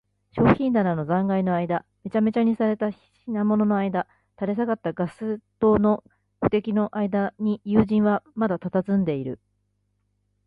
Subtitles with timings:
[0.31, 6.03] 商品棚の残骸のあいだ、めちゃめちゃにされた品物のあいだ、垂れ下がったガス燈の
[6.41, 9.39] 腕木のあいだに、友人はまだたたずんでいる。